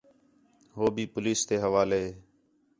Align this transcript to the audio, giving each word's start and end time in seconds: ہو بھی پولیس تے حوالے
ہو 0.75 0.85
بھی 0.95 1.03
پولیس 1.13 1.39
تے 1.47 1.55
حوالے 1.65 2.03